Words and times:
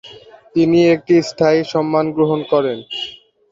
তিনি 0.55 0.79
একটি 0.95 1.15
স্থায়ী 1.29 1.59
সম্মান 1.73 2.05
গ্রহণ 2.15 2.39
করেন। 2.51 2.77